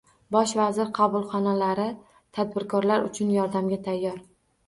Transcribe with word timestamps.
Bosh 0.35 0.51
vazir 0.59 0.87
qabulxonalari 0.99 1.85
tadbirkorlar 2.37 3.05
uchun 3.09 3.29
yordamga 3.35 3.79
tayyor 3.89 4.19